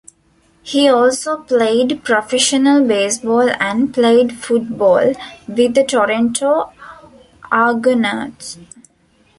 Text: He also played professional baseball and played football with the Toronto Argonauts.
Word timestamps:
He 0.63 0.89
also 0.89 1.43
played 1.43 2.03
professional 2.03 2.83
baseball 2.83 3.51
and 3.61 3.93
played 3.93 4.35
football 4.35 5.13
with 5.47 5.75
the 5.75 5.83
Toronto 5.85 6.73
Argonauts. 7.51 8.57